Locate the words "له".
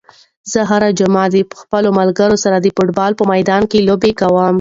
1.33-1.39